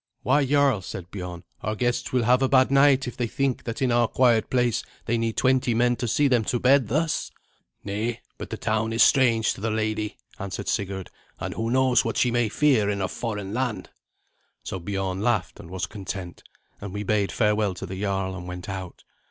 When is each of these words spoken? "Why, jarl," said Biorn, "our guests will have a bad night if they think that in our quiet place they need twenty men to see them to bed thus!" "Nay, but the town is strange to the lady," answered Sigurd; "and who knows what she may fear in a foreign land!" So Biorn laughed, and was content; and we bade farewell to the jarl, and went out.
"Why, 0.23 0.43
jarl," 0.47 0.81
said 0.81 1.11
Biorn, 1.11 1.43
"our 1.61 1.75
guests 1.75 2.11
will 2.11 2.23
have 2.23 2.41
a 2.41 2.49
bad 2.49 2.71
night 2.71 3.07
if 3.07 3.15
they 3.15 3.27
think 3.27 3.65
that 3.65 3.83
in 3.83 3.91
our 3.91 4.07
quiet 4.07 4.49
place 4.49 4.81
they 5.05 5.15
need 5.15 5.37
twenty 5.37 5.75
men 5.75 5.95
to 5.97 6.07
see 6.07 6.27
them 6.27 6.43
to 6.45 6.59
bed 6.59 6.87
thus!" 6.87 7.29
"Nay, 7.83 8.21
but 8.39 8.49
the 8.49 8.57
town 8.57 8.93
is 8.93 9.03
strange 9.03 9.53
to 9.53 9.61
the 9.61 9.69
lady," 9.69 10.17
answered 10.39 10.67
Sigurd; 10.67 11.11
"and 11.39 11.53
who 11.53 11.69
knows 11.69 12.03
what 12.03 12.17
she 12.17 12.31
may 12.31 12.49
fear 12.49 12.89
in 12.89 12.99
a 12.99 13.07
foreign 13.07 13.53
land!" 13.53 13.91
So 14.63 14.79
Biorn 14.79 15.21
laughed, 15.21 15.59
and 15.59 15.69
was 15.69 15.85
content; 15.85 16.41
and 16.79 16.95
we 16.95 17.03
bade 17.03 17.31
farewell 17.31 17.75
to 17.75 17.85
the 17.85 18.01
jarl, 18.01 18.35
and 18.35 18.47
went 18.47 18.67
out. 18.67 19.03